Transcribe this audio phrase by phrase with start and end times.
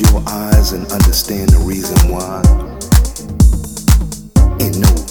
[0.00, 2.42] your eyes and understand the reason why.
[4.60, 5.09] Ain't no.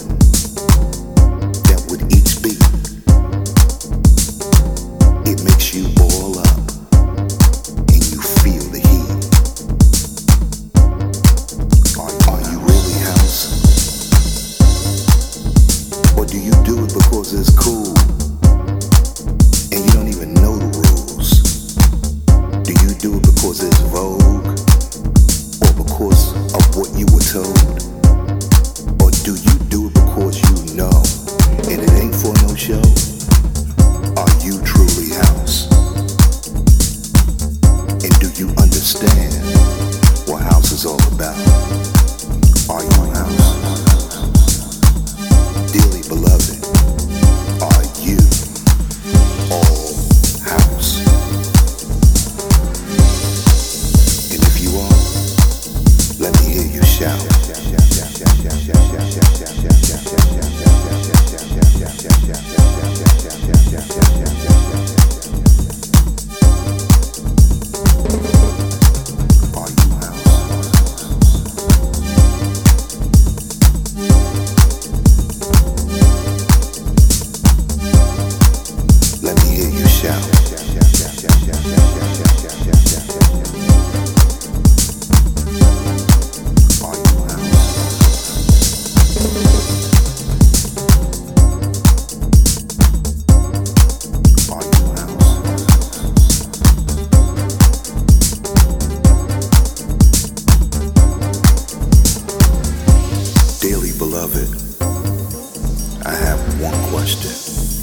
[104.20, 107.79] love it, I have one question.